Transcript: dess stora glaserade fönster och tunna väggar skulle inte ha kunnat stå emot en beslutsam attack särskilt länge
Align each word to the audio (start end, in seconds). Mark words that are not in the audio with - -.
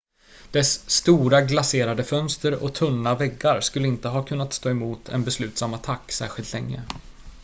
dess 0.51 0.89
stora 0.89 1.41
glaserade 1.41 2.03
fönster 2.03 2.63
och 2.63 2.73
tunna 2.73 3.15
väggar 3.15 3.61
skulle 3.61 3.87
inte 3.87 4.07
ha 4.07 4.23
kunnat 4.25 4.53
stå 4.53 4.69
emot 4.69 5.09
en 5.09 5.23
beslutsam 5.23 5.73
attack 5.73 6.11
särskilt 6.11 6.53
länge 6.53 6.83